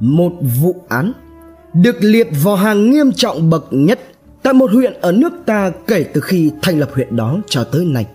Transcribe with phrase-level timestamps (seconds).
[0.00, 1.12] một vụ án
[1.74, 4.00] được liệt vào hàng nghiêm trọng bậc nhất
[4.42, 7.84] tại một huyện ở nước ta kể từ khi thành lập huyện đó cho tới
[7.84, 8.06] nay.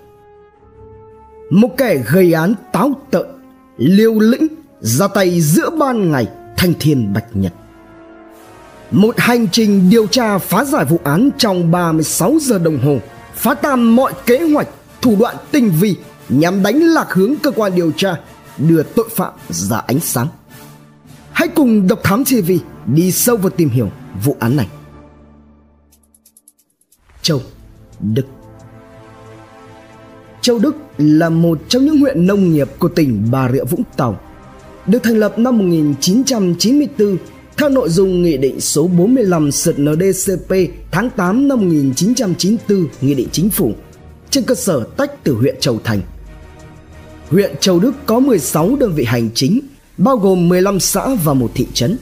[1.50, 3.26] Một kẻ gây án táo tợn,
[3.78, 4.48] liều lĩnh,
[4.80, 6.28] ra tay giữa ban ngày
[6.58, 7.54] thanh thiên bạch nhật.
[8.92, 12.98] Một hành trình điều tra phá giải vụ án trong 36 giờ đồng hồ,
[13.36, 14.68] phá tan mọi kế hoạch,
[15.02, 15.96] thủ đoạn tinh vi
[16.30, 18.16] nhằm đánh lạc hướng cơ quan điều tra,
[18.58, 20.28] đưa tội phạm ra ánh sáng.
[21.34, 22.52] Hãy cùng Độc Thám TV
[22.86, 23.90] đi sâu vào tìm hiểu
[24.24, 24.68] vụ án này.
[27.22, 27.42] Châu
[28.00, 28.26] Đức
[30.42, 34.20] Châu Đức là một trong những huyện nông nghiệp của tỉnh Bà Rịa Vũng Tàu.
[34.88, 37.18] Được thành lập năm 1994
[37.58, 40.54] theo nội dung Nghị định số 45 sượt NDCP
[40.92, 43.74] tháng 8 năm 1994 Nghị định Chính phủ
[44.30, 46.02] trên cơ sở tách từ huyện Châu Thành.
[47.30, 49.60] Huyện Châu Đức có 16 đơn vị hành chính
[49.98, 51.98] bao gồm 15 xã và một thị trấn.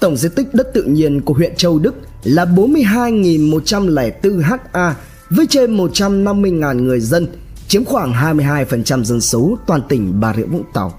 [0.00, 4.42] Tổng diện tích đất tự nhiên của huyện Châu Đức là 42.104
[4.72, 4.96] ha
[5.30, 7.26] với trên 150.000 người dân,
[7.68, 10.98] chiếm khoảng 22% dân số toàn tỉnh Bà Rịa Vũng Tàu.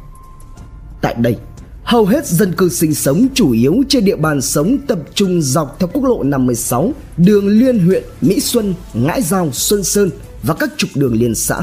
[1.01, 1.37] Tại đây,
[1.83, 5.75] hầu hết dân cư sinh sống chủ yếu trên địa bàn sống tập trung dọc
[5.79, 10.09] theo quốc lộ 56, đường liên huyện Mỹ Xuân, Ngãi Giao, Xuân Sơn
[10.43, 11.61] và các trục đường liên xã.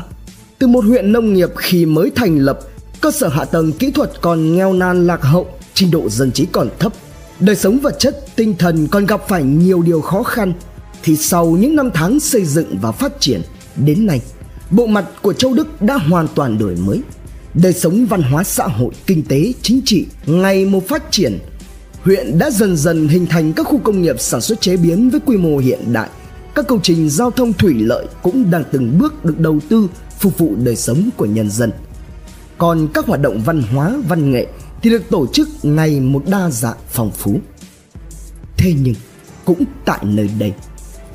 [0.58, 2.60] Từ một huyện nông nghiệp khi mới thành lập,
[3.00, 6.46] cơ sở hạ tầng kỹ thuật còn nghèo nàn lạc hậu, trình độ dân trí
[6.46, 6.92] còn thấp,
[7.40, 10.52] đời sống vật chất, tinh thần còn gặp phải nhiều điều khó khăn
[11.02, 13.42] thì sau những năm tháng xây dựng và phát triển
[13.76, 14.20] đến nay,
[14.70, 17.00] bộ mặt của Châu Đức đã hoàn toàn đổi mới.
[17.54, 21.38] Đời sống văn hóa xã hội, kinh tế, chính trị ngày một phát triển.
[22.02, 25.20] Huyện đã dần dần hình thành các khu công nghiệp sản xuất chế biến với
[25.26, 26.08] quy mô hiện đại.
[26.54, 30.38] Các công trình giao thông thủy lợi cũng đang từng bước được đầu tư phục
[30.38, 31.70] vụ đời sống của nhân dân.
[32.58, 34.46] Còn các hoạt động văn hóa, văn nghệ
[34.82, 37.40] thì được tổ chức ngày một đa dạng phong phú.
[38.56, 38.94] Thế nhưng
[39.44, 40.52] cũng tại nơi đây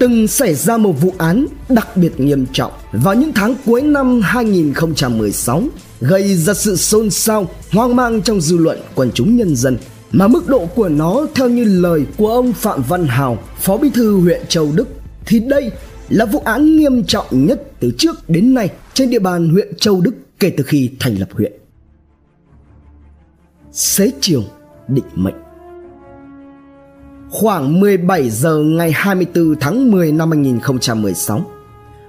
[0.03, 4.21] từng xảy ra một vụ án đặc biệt nghiêm trọng vào những tháng cuối năm
[4.21, 5.63] 2016
[6.01, 9.77] gây ra sự xôn xao, hoang mang trong dư luận quần chúng nhân dân
[10.11, 13.89] mà mức độ của nó theo như lời của ông Phạm Văn Hào, Phó Bí
[13.89, 14.87] thư huyện Châu Đức
[15.25, 15.71] thì đây
[16.09, 20.01] là vụ án nghiêm trọng nhất từ trước đến nay trên địa bàn huyện Châu
[20.01, 21.53] Đức kể từ khi thành lập huyện.
[23.71, 24.43] Xế chiều
[24.87, 25.35] định mệnh
[27.33, 31.41] Khoảng 17 giờ ngày 24 tháng 10 năm 2016,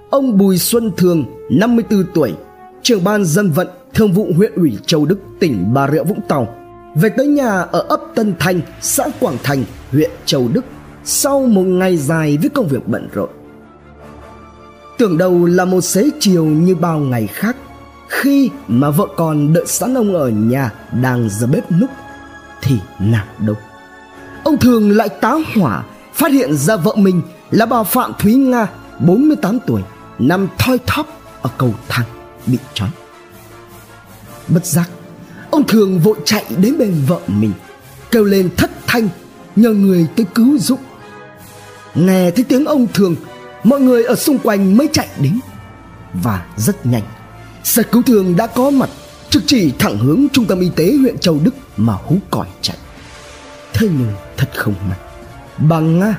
[0.09, 2.33] ông Bùi Xuân Thường, 54 tuổi,
[2.81, 6.55] trưởng ban dân vận thường vụ huyện ủy Châu Đức, tỉnh Bà Rịa Vũng Tàu,
[6.95, 10.65] về tới nhà ở ấp Tân Thanh, xã Quảng Thành, huyện Châu Đức
[11.03, 13.29] sau một ngày dài với công việc bận rộn.
[14.97, 17.57] Tưởng đầu là một xế chiều như bao ngày khác,
[18.09, 21.89] khi mà vợ con đợi sẵn ông ở nhà đang ra bếp núc,
[22.61, 23.55] thì nàng đâu?
[24.43, 25.83] Ông thường lại tá hỏa,
[26.13, 27.21] phát hiện ra vợ mình
[27.51, 28.67] là bà phạm thúy nga
[28.99, 29.81] 48 tuổi,
[30.19, 31.07] nằm thoi thóp
[31.41, 32.05] ở cầu thang
[32.45, 32.89] bị trói.
[34.47, 34.89] Bất giác,
[35.51, 37.51] ông thường vội chạy đến bên vợ mình,
[38.11, 39.09] kêu lên thất thanh,
[39.55, 40.79] nhờ người tới cứu giúp.
[41.95, 43.15] Nghe thấy tiếng ông thường,
[43.63, 45.39] mọi người ở xung quanh mới chạy đến,
[46.13, 47.03] và rất nhanh
[47.65, 48.89] xe cứu thương đã có mặt,
[49.29, 52.77] trực chỉ thẳng hướng trung tâm y tế huyện châu đức mà hú còi chạy.
[53.73, 54.97] Thế nhưng thật không may,
[55.57, 56.17] bà nga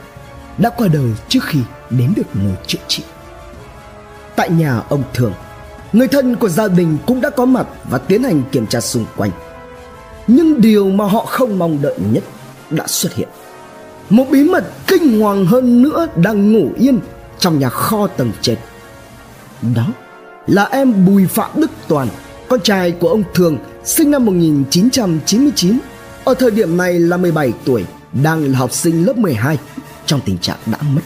[0.58, 1.58] đã qua đời trước khi
[1.90, 3.02] đến được nơi chữa trị.
[4.36, 5.32] Tại nhà ông thường,
[5.92, 9.06] người thân của gia đình cũng đã có mặt và tiến hành kiểm tra xung
[9.16, 9.30] quanh.
[10.26, 12.24] Nhưng điều mà họ không mong đợi nhất
[12.70, 13.28] đã xuất hiện.
[14.10, 17.00] Một bí mật kinh hoàng hơn nữa đang ngủ yên
[17.38, 18.58] trong nhà kho tầng trệt.
[19.74, 19.86] đó
[20.46, 22.08] là em Bùi Phạm Đức Toàn,
[22.48, 25.78] con trai của ông Thường, sinh năm 1999.
[26.24, 27.84] Ở thời điểm này là 17 tuổi,
[28.22, 29.58] đang là học sinh lớp 12,
[30.06, 31.02] trong tình trạng đã mất.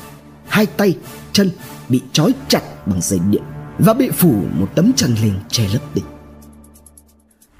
[0.48, 0.96] Hai tay,
[1.32, 1.50] chân
[1.88, 3.42] bị trói chặt bằng dây điện
[3.78, 6.04] và bị phủ một tấm chăn lên che lấp đỉnh.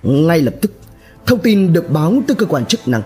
[0.02, 0.72] Ngay lập tức,
[1.26, 3.02] thông tin được báo từ cơ quan chức năng.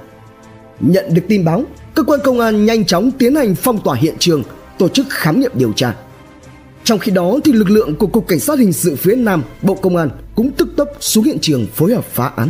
[0.80, 1.62] Nhận được tin báo,
[1.94, 4.42] cơ quan công an nhanh chóng tiến hành phong tỏa hiện trường,
[4.78, 5.94] tổ chức khám nghiệm điều tra
[6.84, 9.74] trong khi đó thì lực lượng của Cục Cảnh sát Hình sự phía Nam, Bộ
[9.74, 12.48] Công an cũng tức tốc xuống hiện trường phối hợp phá án.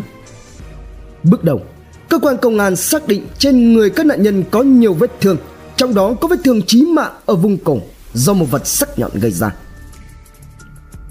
[1.23, 1.63] Bước đầu,
[2.09, 5.37] cơ quan công an xác định trên người các nạn nhân có nhiều vết thương,
[5.77, 7.81] trong đó có vết thương chí mạng ở vùng cổ
[8.13, 9.55] do một vật sắc nhọn gây ra.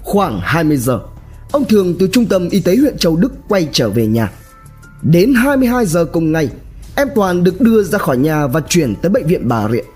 [0.02, 1.00] Khoảng 20 giờ,
[1.52, 4.30] ông Thường từ trung tâm y tế huyện Châu Đức quay trở về nhà.
[5.02, 6.50] Đến 22 giờ cùng ngày,
[6.96, 9.93] em Toàn được đưa ra khỏi nhà và chuyển tới bệnh viện Bà Rịa.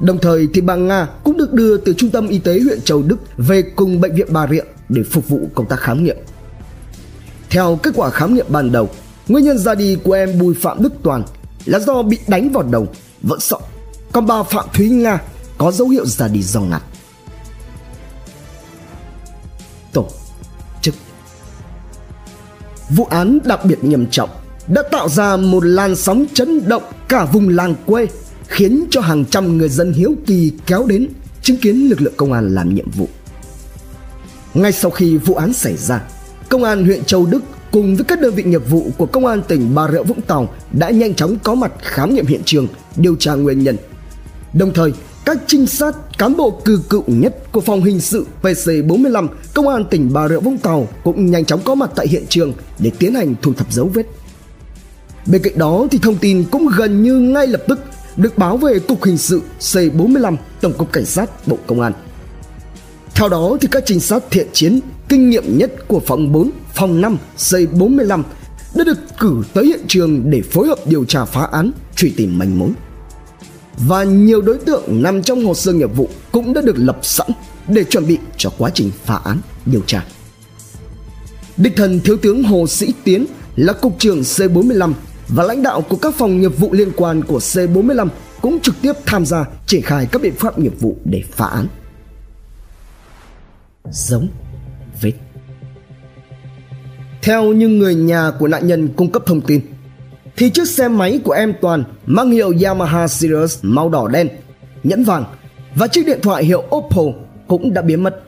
[0.00, 3.02] Đồng thời thì bà Nga cũng được đưa từ trung tâm y tế huyện Châu
[3.02, 6.16] Đức về cùng bệnh viện Bà Rịa để phục vụ công tác khám nghiệm.
[7.50, 8.88] Theo kết quả khám nghiệm ban đầu,
[9.28, 11.22] nguyên nhân ra đi của em Bùi Phạm Đức Toàn
[11.64, 12.86] là do bị đánh vào đầu,
[13.22, 13.60] vẫn sọ,
[14.12, 15.20] Còn bà Phạm Thúy Nga
[15.58, 16.82] có dấu hiệu ra đi do ngạt.
[19.92, 20.08] Tổ
[20.82, 20.94] chức
[22.90, 24.30] Vụ án đặc biệt nghiêm trọng
[24.66, 28.06] đã tạo ra một làn sóng chấn động cả vùng làng quê
[28.48, 31.08] khiến cho hàng trăm người dân hiếu kỳ kéo đến
[31.42, 33.08] chứng kiến lực lượng công an làm nhiệm vụ.
[34.54, 36.02] Ngay sau khi vụ án xảy ra,
[36.48, 37.40] công an huyện Châu Đức
[37.72, 40.54] cùng với các đơn vị nghiệp vụ của công an tỉnh Bà Rịa Vũng Tàu
[40.72, 42.66] đã nhanh chóng có mặt khám nghiệm hiện trường,
[42.96, 43.76] điều tra nguyên nhân.
[44.52, 44.92] Đồng thời,
[45.24, 49.84] các trinh sát cán bộ cư cựu nhất của phòng hình sự PC45 công an
[49.90, 53.14] tỉnh Bà Rịa Vũng Tàu cũng nhanh chóng có mặt tại hiện trường để tiến
[53.14, 54.06] hành thu thập dấu vết.
[55.26, 57.80] Bên cạnh đó thì thông tin cũng gần như ngay lập tức
[58.18, 61.92] được báo về Cục Hình sự C45 Tổng cục Cảnh sát Bộ Công an.
[63.14, 67.00] Theo đó thì các trinh sát thiện chiến kinh nghiệm nhất của phòng 4, phòng
[67.00, 68.22] 5, C45
[68.74, 72.38] đã được cử tới hiện trường để phối hợp điều tra phá án, truy tìm
[72.38, 72.70] manh mối.
[73.78, 77.30] Và nhiều đối tượng nằm trong hồ sơ nghiệp vụ cũng đã được lập sẵn
[77.68, 80.04] để chuẩn bị cho quá trình phá án, điều tra.
[81.56, 83.26] Địch thần Thiếu tướng Hồ Sĩ Tiến
[83.56, 84.92] là cục trưởng C45
[85.28, 88.08] và lãnh đạo của các phòng nghiệp vụ liên quan của C45
[88.40, 91.66] cũng trực tiếp tham gia triển khai các biện pháp nghiệp vụ để phá án.
[93.90, 94.28] Giống
[95.00, 95.12] vết
[97.22, 99.60] Theo như người nhà của nạn nhân cung cấp thông tin
[100.36, 104.28] thì chiếc xe máy của em Toàn mang hiệu Yamaha Sirius màu đỏ đen,
[104.82, 105.24] nhẫn vàng
[105.74, 107.02] và chiếc điện thoại hiệu Oppo
[107.48, 108.22] cũng đã biến mất.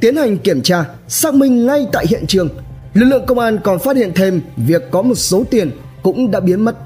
[0.00, 2.48] Tiến hành kiểm tra, xác minh ngay tại hiện trường
[2.96, 5.70] lực lượng công an còn phát hiện thêm việc có một số tiền
[6.02, 6.76] cũng đã biến mất.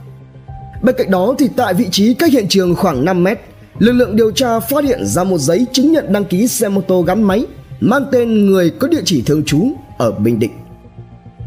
[0.83, 3.41] Bên cạnh đó thì tại vị trí cách hiện trường khoảng 5 mét,
[3.79, 6.81] lực lượng điều tra phát hiện ra một giấy chứng nhận đăng ký xe mô
[6.81, 7.47] tô gắn máy
[7.81, 10.51] mang tên người có địa chỉ thường trú ở Bình Định.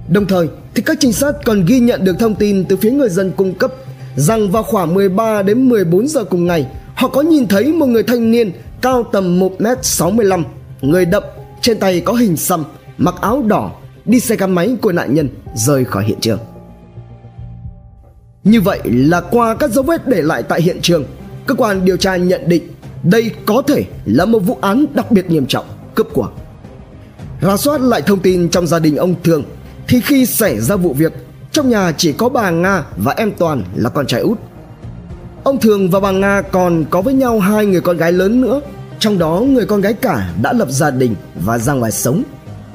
[0.09, 3.09] Đồng thời thì các trinh sát còn ghi nhận được thông tin từ phía người
[3.09, 3.73] dân cung cấp
[4.15, 8.03] rằng vào khoảng 13 đến 14 giờ cùng ngày, họ có nhìn thấy một người
[8.03, 8.51] thanh niên
[8.81, 10.43] cao tầm 1m65,
[10.81, 11.23] người đậm,
[11.61, 12.63] trên tay có hình xăm,
[12.97, 13.71] mặc áo đỏ
[14.05, 16.39] đi xe gắn máy của nạn nhân rời khỏi hiện trường.
[18.43, 21.05] Như vậy là qua các dấu vết để lại tại hiện trường,
[21.45, 22.63] cơ quan điều tra nhận định
[23.03, 25.65] đây có thể là một vụ án đặc biệt nghiêm trọng,
[25.95, 26.29] cướp của.
[27.41, 29.43] Rà soát lại thông tin trong gia đình ông Thường
[29.87, 31.13] thì khi xảy ra vụ việc,
[31.51, 34.37] trong nhà chỉ có bà Nga và em Toàn là con trai út.
[35.43, 38.61] Ông Thường và bà Nga còn có với nhau hai người con gái lớn nữa,
[38.99, 42.23] trong đó người con gái cả đã lập gia đình và ra ngoài sống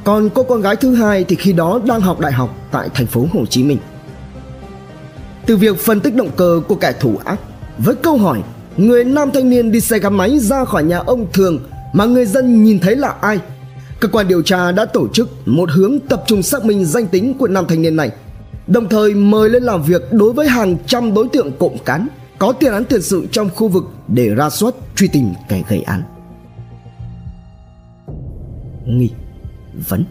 [0.08, 3.06] còn cô con gái thứ hai thì khi đó đang học đại học tại thành
[3.06, 3.78] phố Hồ Chí Minh.
[5.46, 7.38] Từ việc phân tích động cơ của kẻ thủ ác
[7.78, 8.43] với câu hỏi
[8.76, 11.58] người nam thanh niên đi xe gắn máy ra khỏi nhà ông Thường
[11.93, 13.38] mà người dân nhìn thấy là ai,
[14.00, 17.34] cơ quan điều tra đã tổ chức một hướng tập trung xác minh danh tính
[17.38, 18.11] của nam thanh niên này,
[18.66, 22.08] đồng thời mời lên làm việc đối với hàng trăm đối tượng cộng cán
[22.38, 25.82] có tiền án tiền sự trong khu vực để ra soát truy tìm kẻ gây
[25.82, 26.02] án.
[28.87, 29.11] Nghi
[29.88, 30.04] vấn.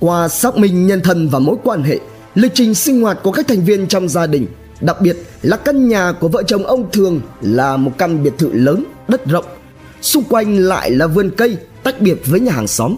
[0.00, 2.00] Qua xác minh nhân thân và mối quan hệ,
[2.34, 4.46] lịch trình sinh hoạt của các thành viên trong gia đình,
[4.80, 8.52] đặc biệt là căn nhà của vợ chồng ông thường là một căn biệt thự
[8.52, 9.44] lớn, đất rộng.
[10.00, 12.96] Xung quanh lại là vườn cây, tách biệt với nhà hàng xóm.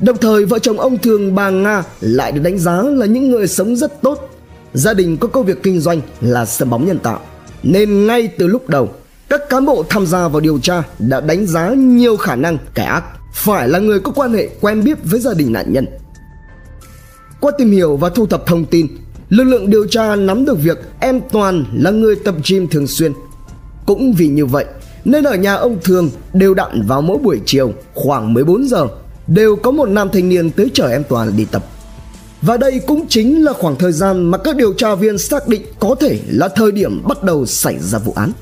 [0.00, 3.48] Đồng thời, vợ chồng ông thường bà nga lại được đánh giá là những người
[3.48, 4.30] sống rất tốt.
[4.74, 7.20] Gia đình có công việc kinh doanh là sân bóng nhân tạo.
[7.62, 8.88] Nên ngay từ lúc đầu,
[9.28, 12.84] các cán bộ tham gia vào điều tra đã đánh giá nhiều khả năng kẻ
[12.84, 13.04] ác
[13.38, 15.86] phải là người có quan hệ quen biết với gia đình nạn nhân.
[17.40, 18.86] Qua tìm hiểu và thu thập thông tin,
[19.28, 23.12] lực lượng điều tra nắm được việc em Toàn là người tập gym thường xuyên.
[23.86, 24.64] Cũng vì như vậy,
[25.04, 28.88] nên ở nhà ông Thường đều đặn vào mỗi buổi chiều khoảng 14 giờ
[29.26, 31.64] đều có một nam thanh niên tới chở em Toàn đi tập.
[32.42, 35.62] Và đây cũng chính là khoảng thời gian mà các điều tra viên xác định
[35.80, 38.32] có thể là thời điểm bắt đầu xảy ra vụ án.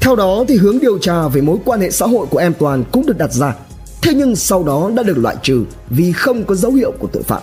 [0.00, 2.84] Theo đó thì hướng điều tra về mối quan hệ xã hội của em Toàn
[2.92, 3.54] cũng được đặt ra
[4.04, 7.22] thế nhưng sau đó đã được loại trừ vì không có dấu hiệu của tội
[7.22, 7.42] phạm.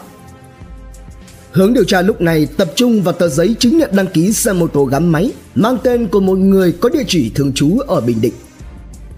[1.52, 4.54] Hướng điều tra lúc này tập trung vào tờ giấy chứng nhận đăng ký xe
[4.54, 8.02] mô tô gắn máy mang tên của một người có địa chỉ thường trú ở
[8.02, 8.34] Bình Định.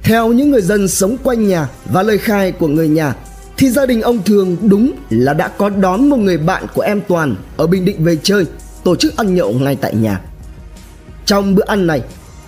[0.04, 3.16] Theo những người dân sống quanh nhà và lời khai của người nhà
[3.58, 7.02] thì gia đình ông Thường đúng là đã có đón một người bạn của em
[7.08, 8.46] Toàn ở Bình Định về chơi,
[8.84, 10.22] tổ chức ăn nhậu ngay tại nhà.
[11.26, 12.02] Trong bữa ăn này,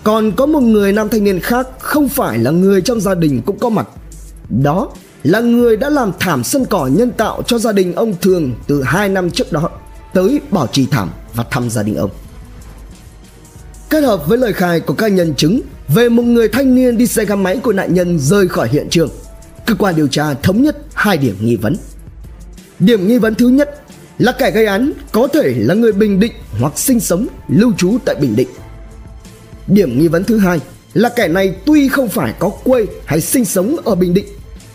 [0.04, 3.42] còn có một người nam thanh niên khác không phải là người trong gia đình
[3.46, 3.88] cũng có mặt
[4.50, 4.90] đó
[5.24, 8.84] là người đã làm thảm sân cỏ nhân tạo cho gia đình ông Thường từ
[8.84, 9.70] 2 năm trước đó
[10.14, 12.10] tới bảo trì thảm và thăm gia đình ông.
[13.90, 17.08] Kết hợp với lời khai của các nhân chứng về một người thanh niên đi
[17.08, 19.10] xe gắn máy của nạn nhân rời khỏi hiện trường,
[19.66, 21.76] cơ quan điều tra thống nhất hai điểm nghi vấn.
[22.80, 23.82] Điểm nghi vấn thứ nhất
[24.18, 27.98] là kẻ gây án có thể là người Bình Định hoặc sinh sống, lưu trú
[28.06, 28.48] tại Bình Định.
[29.68, 30.60] Điểm nghi vấn thứ hai
[30.96, 34.26] là kẻ này tuy không phải có quê hay sinh sống ở Bình Định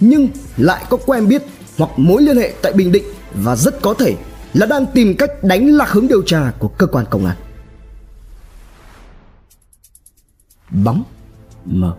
[0.00, 1.42] nhưng lại có quen biết
[1.78, 4.14] hoặc mối liên hệ tại Bình Định và rất có thể
[4.54, 7.36] là đang tìm cách đánh lạc hướng điều tra của cơ quan công an.
[10.70, 11.04] Bóng
[11.64, 11.94] mờ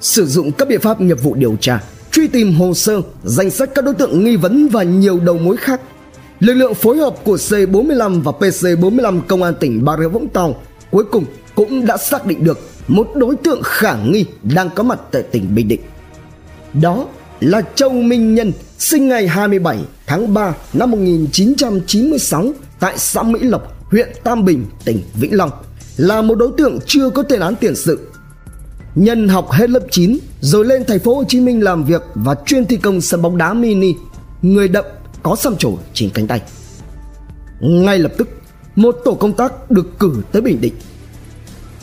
[0.00, 1.80] Sử dụng các biện pháp nghiệp vụ điều tra,
[2.12, 5.56] truy tìm hồ sơ, danh sách các đối tượng nghi vấn và nhiều đầu mối
[5.56, 5.80] khác.
[6.40, 10.62] Lực lượng phối hợp của C45 và PC45 Công an tỉnh Bà Rịa Vũng Tàu
[10.90, 11.24] cuối cùng
[11.56, 12.58] cũng đã xác định được
[12.88, 15.80] một đối tượng khả nghi đang có mặt tại tỉnh Bình Định.
[16.72, 17.06] Đó
[17.40, 23.90] là Châu Minh Nhân, sinh ngày 27 tháng 3 năm 1996 tại xã Mỹ Lộc,
[23.90, 25.50] huyện Tam Bình, tỉnh Vĩnh Long,
[25.96, 28.08] là một đối tượng chưa có tiền án tiền sự.
[28.94, 32.34] Nhân học hết lớp 9 rồi lên thành phố Hồ Chí Minh làm việc và
[32.46, 33.94] chuyên thi công sân bóng đá mini,
[34.42, 34.84] người đậm
[35.22, 36.40] có xăm trổ trên cánh tay.
[37.60, 38.28] Ngay lập tức,
[38.76, 40.74] một tổ công tác được cử tới Bình Định.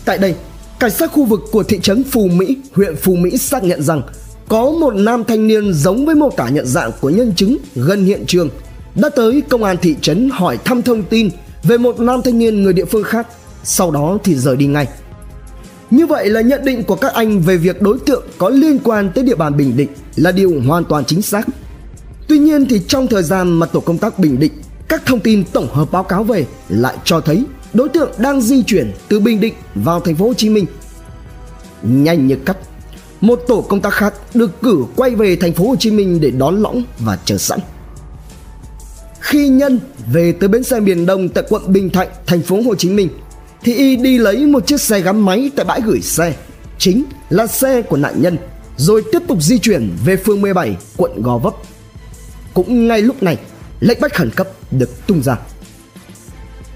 [0.05, 0.36] Tại đây,
[0.79, 4.01] cảnh sát khu vực của thị trấn Phù Mỹ, huyện Phù Mỹ xác nhận rằng
[4.48, 8.05] có một nam thanh niên giống với mô tả nhận dạng của nhân chứng gần
[8.05, 8.50] hiện trường
[8.95, 11.29] đã tới công an thị trấn hỏi thăm thông tin
[11.63, 13.27] về một nam thanh niên người địa phương khác
[13.63, 14.88] sau đó thì rời đi ngay
[15.93, 19.12] như vậy là nhận định của các anh về việc đối tượng có liên quan
[19.15, 21.48] tới địa bàn Bình Định là điều hoàn toàn chính xác.
[22.27, 24.51] Tuy nhiên thì trong thời gian mà tổ công tác Bình Định,
[24.88, 27.43] các thông tin tổng hợp báo cáo về lại cho thấy
[27.74, 30.65] đối tượng đang di chuyển từ Bình Định vào thành phố Hồ Chí Minh.
[31.84, 32.58] Nhanh như cắt,
[33.22, 36.32] một tổ công tác khác được cử quay về thành phố Hồ Chí Minh để
[36.32, 37.60] đón lõng và chờ sẵn.
[39.20, 39.80] Khi Nhân
[40.12, 43.10] về tới bến xe miền Đông tại quận Bình Thạnh, thành phố Hồ Chí Minh
[43.63, 46.36] thì y đi lấy một chiếc xe gắn máy tại bãi gửi xe,
[46.77, 48.38] chính là xe của nạn nhân,
[48.77, 51.53] rồi tiếp tục di chuyển về phường 17, quận Gò Vấp.
[52.53, 53.38] Cũng ngay lúc này,
[53.80, 55.38] lệnh bắt khẩn cấp được tung ra.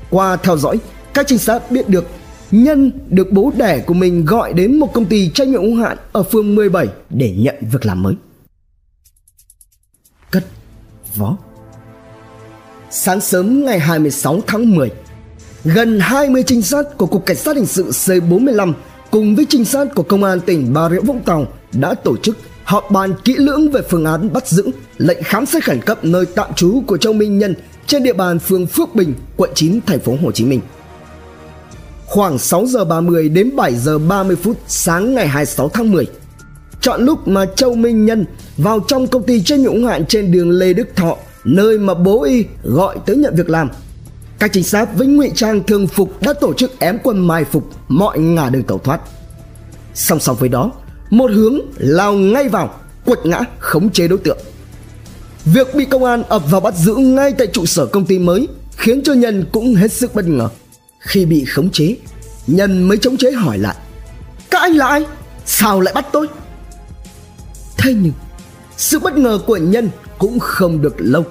[0.10, 0.80] Qua theo dõi,
[1.14, 2.06] các trinh sát biết được
[2.52, 5.98] Nhân được bố đẻ của mình gọi đến một công ty trách nhiệm hữu hạn
[6.12, 8.16] ở phường 17 để nhận việc làm mới.
[10.32, 10.44] Cất
[11.16, 11.38] vó
[12.92, 14.92] Sáng sớm ngày 26 tháng 10,
[15.64, 18.74] gần 20 trinh sát của Cục Cảnh sát Hình sự C45
[19.12, 22.38] cùng với trinh sát của Công an tỉnh Bà Rịa Vũng Tàu đã tổ chức
[22.64, 26.26] họp bàn kỹ lưỡng về phương án bắt giữ, lệnh khám xét khẩn cấp nơi
[26.26, 27.56] tạm trú của Châu Minh Nhân
[27.88, 30.62] trên địa bàn phường Phước Bình, quận 9, thành phố Hồ Chí Minh.
[32.06, 36.06] Khoảng 6 giờ 30 đến 7 giờ 30 phút sáng ngày 26 tháng 10,
[36.82, 38.26] chọn lúc mà Châu Minh Nhân
[38.58, 41.94] vào trong công ty trách nhiệm hữu hạn trên đường Lê Đức Thọ, nơi mà
[41.94, 43.70] bố y gọi tới nhận việc làm
[44.40, 47.70] các trinh sát với ngụy trang thường phục đã tổ chức ém quân mai phục
[47.88, 49.02] mọi ngả đường tẩu thoát.
[49.94, 50.72] Song song với đó,
[51.10, 52.76] một hướng lao ngay vào,
[53.06, 54.38] quật ngã khống chế đối tượng.
[55.54, 58.48] Việc bị công an ập vào bắt giữ ngay tại trụ sở công ty mới
[58.78, 60.50] khiến cho Nhân cũng hết sức bất ngờ.
[61.00, 61.96] Khi bị khống chế,
[62.48, 63.76] Nhân mới chống chế hỏi lại:
[64.50, 65.06] "Các anh là ai?
[65.46, 66.28] Sao lại bắt tôi?"
[67.78, 68.14] Thế nhưng,
[68.78, 71.26] sự bất ngờ của Nhân cũng không được lâu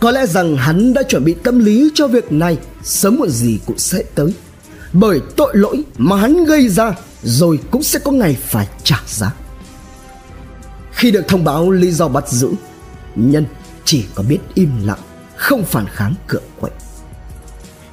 [0.00, 3.58] có lẽ rằng hắn đã chuẩn bị tâm lý cho việc này sớm muộn gì
[3.66, 4.34] cũng sẽ tới.
[4.92, 9.32] Bởi tội lỗi mà hắn gây ra rồi cũng sẽ có ngày phải trả giá.
[10.92, 12.48] Khi được thông báo lý do bắt giữ,
[13.18, 13.44] Nhân
[13.84, 14.98] chỉ có biết im lặng,
[15.36, 16.72] không phản kháng cựa quậy.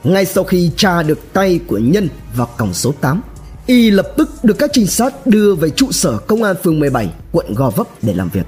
[0.03, 3.21] Ngay sau khi tra được tay của Nhân vào còng số 8,
[3.65, 7.09] Y lập tức được các trinh sát đưa về trụ sở công an phường 17,
[7.31, 8.45] quận Gò Vấp để làm việc.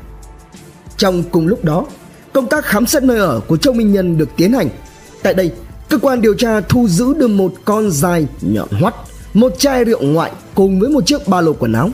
[0.98, 1.86] Trong cùng lúc đó,
[2.34, 4.70] công tác khám xét nơi ở của Châu Minh Nhân được tiến hành.
[5.24, 5.52] Tại đây,
[5.90, 8.96] cơ quan điều tra thu giữ được một con dài nhọn hoắt,
[9.34, 11.90] một chai rượu ngoại cùng với một chiếc ba lô quần áo.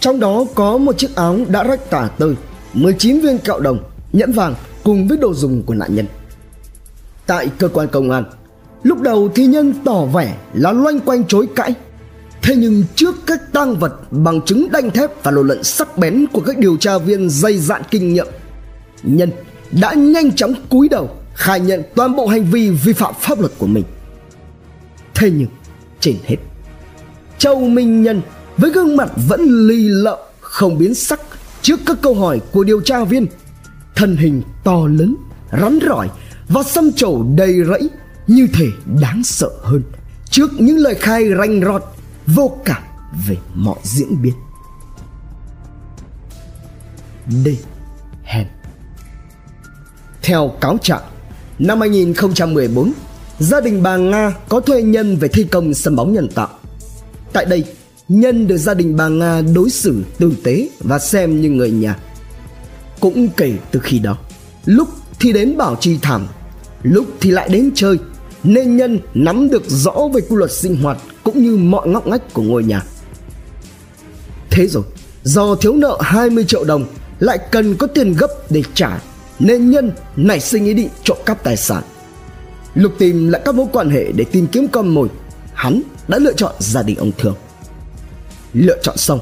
[0.00, 2.34] Trong đó có một chiếc áo đã rách tả tơi,
[2.72, 3.78] 19 viên kẹo đồng,
[4.12, 6.06] nhẫn vàng cùng với đồ dùng của nạn nhân.
[7.26, 8.24] Tại cơ quan công an,
[8.82, 11.74] lúc đầu thi nhân tỏ vẻ là loanh quanh chối cãi.
[12.42, 16.26] Thế nhưng trước các tang vật bằng chứng đanh thép và lộ luận sắc bén
[16.32, 18.26] của các điều tra viên dày dạn kinh nghiệm,
[19.02, 19.30] nhân
[19.70, 23.52] đã nhanh chóng cúi đầu khai nhận toàn bộ hành vi vi phạm pháp luật
[23.58, 23.84] của mình.
[25.14, 25.48] Thế nhưng
[26.00, 26.36] trên hết,
[27.38, 28.22] Châu Minh Nhân
[28.56, 31.20] với gương mặt vẫn lì lợm không biến sắc
[31.62, 33.26] trước các câu hỏi của điều tra viên,
[33.96, 35.16] thân hình to lớn,
[35.52, 36.10] rắn rỏi
[36.48, 37.90] và xăm trổ đầy rẫy
[38.26, 38.66] như thể
[39.00, 39.82] đáng sợ hơn
[40.30, 41.82] trước những lời khai ranh rọt
[42.26, 42.82] vô cảm
[43.26, 44.34] về mọi diễn biến.
[47.44, 47.58] Đây,
[48.22, 48.46] hèn
[50.22, 51.02] theo cáo trạng,
[51.58, 52.92] năm 2014,
[53.38, 56.48] gia đình bà Nga có thuê Nhân về thi công sân bóng nhân tạo.
[57.32, 57.64] Tại đây,
[58.08, 61.96] Nhân được gia đình bà Nga đối xử tử tế và xem như người nhà.
[63.00, 64.18] Cũng kể từ khi đó,
[64.64, 64.88] lúc
[65.20, 66.26] thì đến bảo trì thảm
[66.82, 67.98] lúc thì lại đến chơi
[68.44, 72.32] nên nhân nắm được rõ về quy luật sinh hoạt cũng như mọi ngóc ngách
[72.32, 72.82] của ngôi nhà.
[74.50, 74.84] Thế rồi
[75.22, 76.84] do thiếu nợ 20 triệu đồng
[77.18, 79.02] lại cần có tiền gấp để trả
[79.38, 81.82] nên nhân nảy sinh ý định trộm cắp tài sản.
[82.74, 85.08] Lục tìm lại các mối quan hệ để tìm kiếm con mồi
[85.54, 87.36] hắn đã lựa chọn gia đình ông thường
[88.54, 89.20] lựa chọn xong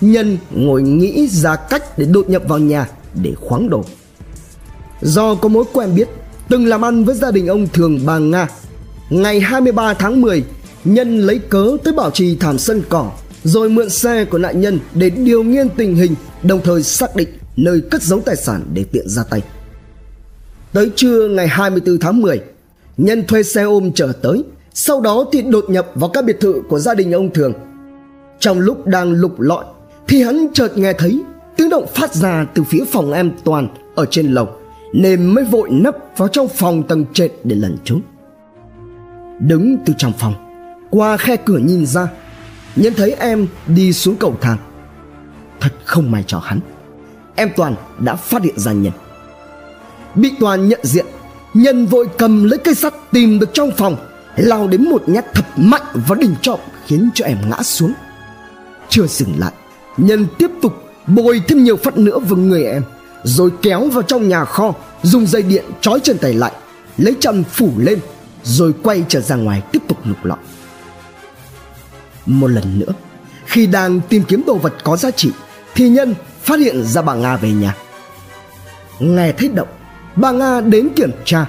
[0.00, 3.84] nhân ngồi nghĩ ra cách để đột nhập vào nhà để khoáng đồ.
[5.00, 6.08] Do có mối quen biết,
[6.48, 8.48] từng làm ăn với gia đình ông thường bà nga,
[9.10, 10.44] ngày 23 tháng 10
[10.84, 13.10] nhân lấy cớ tới bảo trì thảm sân cỏ,
[13.44, 17.28] rồi mượn xe của nạn nhân để điều nghiên tình hình, đồng thời xác định
[17.56, 19.42] nơi cất giấu tài sản để tiện ra tay.
[20.72, 22.40] Tới trưa ngày 24 tháng 10
[22.96, 26.62] nhân thuê xe ôm chở tới, sau đó thì đột nhập vào các biệt thự
[26.68, 27.52] của gia đình ông thường.
[28.40, 29.64] Trong lúc đang lục lọi,
[30.08, 31.22] thì hắn chợt nghe thấy
[31.56, 34.48] tiếng động phát ra từ phía phòng em toàn ở trên lầu,
[34.92, 38.00] nên mới vội nấp vào trong phòng tầng trệt để lẩn trốn.
[39.38, 40.34] Đứng từ trong phòng,
[40.90, 42.08] qua khe cửa nhìn ra,
[42.76, 44.58] nhận thấy em đi xuống cầu thang.
[45.60, 46.60] Thật không may cho hắn,
[47.36, 48.92] em toàn đã phát hiện ra nhân.
[50.14, 51.06] Bị toàn nhận diện,
[51.54, 53.96] nhân vội cầm lấy cây sắt tìm được trong phòng,
[54.36, 57.92] lao đến một nhát thật mạnh vào đỉnh trộm khiến cho em ngã xuống.
[58.88, 59.52] Chưa dừng lại,
[59.96, 62.82] nhân tiếp tục bôi thêm nhiều phát nữa vào người em.
[63.24, 66.52] Rồi kéo vào trong nhà kho, dùng dây điện trói chân tay lại,
[66.98, 67.98] lấy chân phủ lên,
[68.42, 70.38] rồi quay trở ra ngoài tiếp tục lục lọi.
[72.26, 72.92] Một lần nữa,
[73.46, 75.30] khi đang tìm kiếm đồ vật có giá trị,
[75.74, 77.76] thì nhân phát hiện ra bà nga về nhà.
[78.98, 79.68] Nghe thấy động,
[80.16, 81.46] bà nga đến kiểm tra,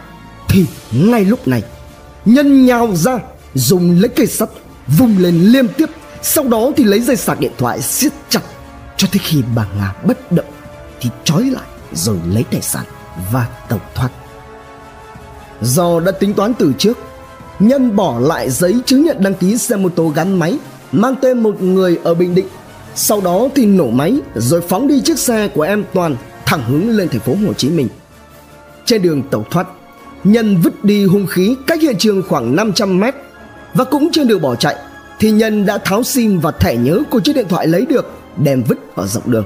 [0.49, 1.63] thì ngay lúc này,
[2.25, 3.19] nhân nhào ra,
[3.53, 4.49] dùng lấy cây sắt,
[4.97, 5.89] vung lên liên tiếp,
[6.21, 8.41] sau đó thì lấy dây sạc điện thoại siết chặt
[8.97, 10.45] cho tới khi bà nga bất động
[11.01, 12.85] thì trói lại rồi lấy tài sản
[13.31, 14.09] và tẩu thoát.
[15.61, 16.97] Do đã tính toán từ trước,
[17.59, 20.57] nhân bỏ lại giấy chứng nhận đăng ký xe mô tô gắn máy,
[20.91, 22.47] mang tên một người ở bình định.
[22.95, 26.15] Sau đó thì nổ máy rồi phóng đi chiếc xe của em toàn
[26.45, 27.87] thẳng hướng lên thành phố hồ chí minh.
[28.85, 29.67] Trên đường tẩu thoát,
[30.23, 33.15] nhân vứt đi hung khí cách hiện trường khoảng 500 mét
[33.73, 34.75] và cũng trên đường bỏ chạy,
[35.19, 38.63] thì nhân đã tháo sim và thẻ nhớ của chiếc điện thoại lấy được đem
[38.63, 39.45] vứt ở dọc đường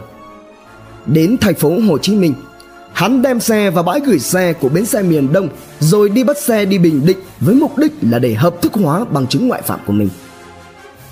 [1.05, 2.33] đến thành phố hồ chí minh
[2.93, 6.37] hắn đem xe vào bãi gửi xe của bến xe miền đông rồi đi bắt
[6.37, 9.61] xe đi bình định với mục đích là để hợp thức hóa bằng chứng ngoại
[9.61, 10.09] phạm của mình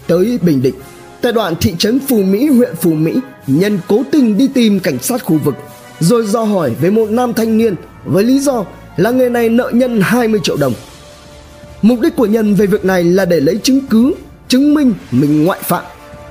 [0.07, 0.75] tới bình định
[1.21, 3.13] tại đoạn thị trấn phù mỹ huyện phù mỹ
[3.47, 5.55] nhân cố tình đi tìm cảnh sát khu vực
[5.99, 8.65] rồi do hỏi về một nam thanh niên với lý do
[8.97, 10.73] là người này nợ nhân 20 triệu đồng.
[11.81, 14.13] Mục đích của nhân về việc này là để lấy chứng cứ
[14.47, 15.83] chứng minh mình ngoại phạm,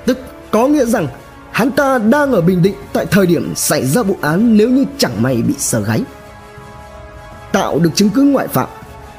[0.06, 0.18] tức
[0.50, 1.06] có nghĩa rằng
[1.54, 4.84] hắn ta đang ở Bình Định tại thời điểm xảy ra vụ án nếu như
[4.98, 6.02] chẳng may bị sờ gáy.
[7.52, 8.68] Tạo được chứng cứ ngoại phạm,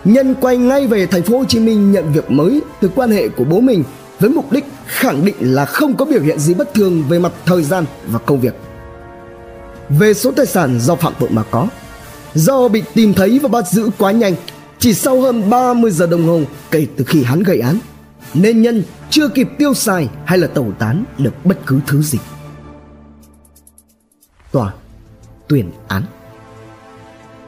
[0.05, 3.29] nhân quay ngay về thành phố Hồ Chí Minh nhận việc mới từ quan hệ
[3.29, 3.83] của bố mình
[4.19, 7.31] với mục đích khẳng định là không có biểu hiện gì bất thường về mặt
[7.45, 8.55] thời gian và công việc.
[9.89, 11.67] Về số tài sản do phạm tội mà có,
[12.33, 14.35] do bị tìm thấy và bắt giữ quá nhanh
[14.79, 17.79] chỉ sau hơn 30 giờ đồng hồ kể từ khi hắn gây án
[18.35, 22.17] nên nhân chưa kịp tiêu xài hay là tẩu tán được bất cứ thứ gì.
[24.51, 24.73] Tòa
[25.47, 26.03] tuyên án.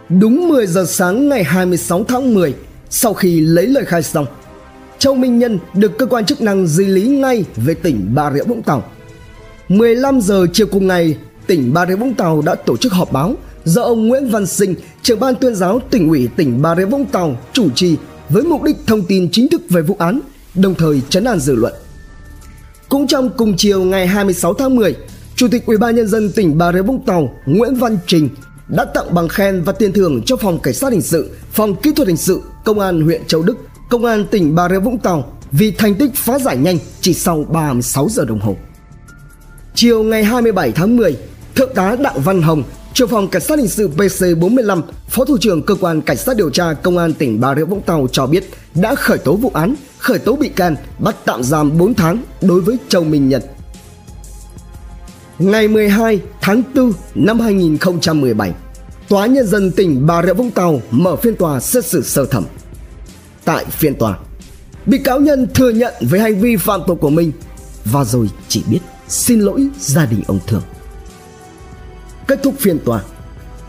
[0.10, 2.56] Đúng 10 giờ sáng ngày 26 tháng 10
[2.90, 4.26] Sau khi lấy lời khai xong
[5.00, 8.44] Châu Minh Nhân được cơ quan chức năng di lý ngay về tỉnh Bà Rịa
[8.44, 8.84] Vũng Tàu.
[9.70, 13.36] 15 giờ chiều cùng ngày Tỉnh Bà Rịa Vũng Tàu đã tổ chức họp báo
[13.64, 17.06] do ông Nguyễn Văn Sinh, trưởng ban tuyên giáo tỉnh ủy tỉnh Bà Rịa Vũng
[17.06, 17.98] Tàu chủ trì
[18.30, 20.20] với mục đích thông tin chính thức về vụ án,
[20.58, 21.74] đồng thời chấn an dư luận.
[22.90, 24.96] Cũng trong cùng chiều ngày 26 tháng 10,
[25.36, 28.30] Chủ tịch Ủy ban nhân dân tỉnh Bà Rịa Vũng Tàu Nguyễn Văn Trình
[28.68, 31.92] đã tặng bằng khen và tiền thưởng cho phòng cảnh sát hình sự, phòng kỹ
[31.96, 33.58] thuật hình sự, công an huyện Châu Đức,
[33.90, 37.44] công an tỉnh Bà Rịa Vũng Tàu vì thành tích phá giải nhanh chỉ sau
[37.44, 38.56] 36 giờ đồng hồ.
[39.76, 41.18] Chiều ngày 27 tháng 10,
[41.58, 45.62] Thượng tá Đặng Văn Hồng, trưởng phòng cảnh sát hình sự PC45, phó thủ trưởng
[45.62, 48.50] cơ quan cảnh sát điều tra công an tỉnh Bà Rịa Vũng Tàu cho biết
[48.76, 52.62] đã khởi tố vụ án, khởi tố bị can, bắt tạm giam 4 tháng đối
[52.62, 53.46] với Châu Minh Nhật.
[55.40, 58.54] Ngày 12 tháng 4 năm 2017,
[59.10, 62.46] Tòa Nhân dân tỉnh Bà Rịa Vũng Tàu mở phiên tòa xét xử sơ thẩm.
[63.46, 64.18] Tại phiên tòa,
[64.86, 67.32] bị cáo nhân thừa nhận với hành vi phạm tội của mình
[67.86, 70.64] và rồi chỉ biết xin lỗi gia đình ông Thường.
[72.28, 73.02] Kết thúc phiên tòa,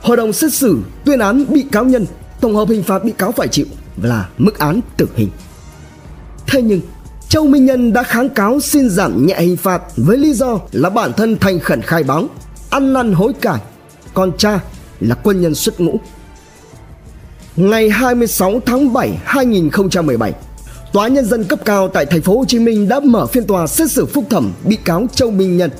[0.02, 2.06] hội đồng xét xử tuyên án bị cáo nhân
[2.40, 3.66] tổng hợp hình phạt bị cáo phải chịu
[4.02, 5.30] là mức án tử hình.
[6.46, 6.80] Thế nhưng,
[7.28, 10.90] Châu Minh Nhân đã kháng cáo xin giảm nhẹ hình phạt với lý do là
[10.90, 12.28] bản thân thành khẩn khai báo,
[12.70, 13.60] ăn năn hối cải,
[14.14, 14.60] còn cha
[15.00, 16.00] là quân nhân xuất ngũ.
[17.56, 20.32] Ngày 26 tháng 7 2017,
[20.92, 23.66] Tòa nhân dân cấp cao tại thành phố Hồ Chí Minh đã mở phiên tòa
[23.66, 25.70] xét xử phúc thẩm bị cáo Châu Minh Nhân.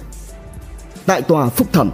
[1.07, 1.91] Tại tòa phúc thẩm,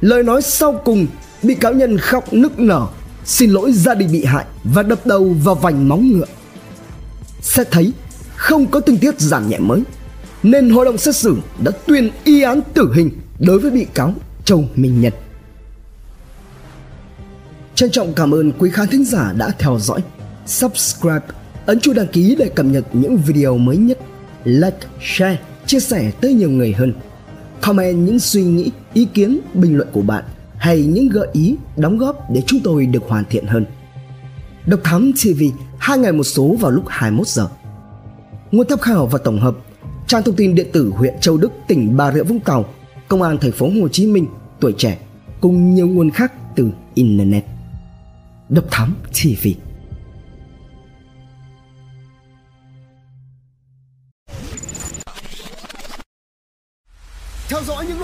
[0.00, 1.06] lời nói sau cùng
[1.42, 2.86] bị cáo nhân khóc nức nở
[3.24, 6.26] xin lỗi gia đình bị hại và đập đầu vào vành móng ngựa.
[7.40, 7.92] Xét thấy
[8.36, 9.82] không có tình tiết giảm nhẹ mới
[10.42, 14.14] nên hội đồng xét xử đã tuyên y án tử hình đối với bị cáo
[14.44, 15.14] Châu Minh Nhật.
[17.74, 20.00] Trân trọng cảm ơn quý khán thính giả đã theo dõi.
[20.46, 21.26] Subscribe,
[21.66, 23.98] ấn chuông đăng ký để cập nhật những video mới nhất.
[24.44, 26.92] Like, share, chia sẻ tới nhiều người hơn.
[27.62, 30.24] Comment những suy nghĩ, ý kiến, bình luận của bạn
[30.56, 33.66] hay những gợi ý, đóng góp để chúng tôi được hoàn thiện hơn.
[34.66, 35.42] Độc Thám TV,
[35.78, 37.48] hai ngày một số vào lúc 21 giờ.
[38.52, 39.56] Nguồn tham khảo và tổng hợp
[40.06, 42.64] trang thông tin điện tử huyện Châu Đức, tỉnh Bà Rịa Vũng Tàu,
[43.08, 44.26] Công an thành phố Hồ Chí Minh,
[44.60, 44.98] tuổi trẻ
[45.40, 47.44] cùng nhiều nguồn khác từ internet.
[48.48, 49.67] Độc Thám TV.